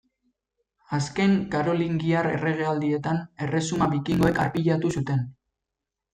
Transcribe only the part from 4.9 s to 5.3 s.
zuten.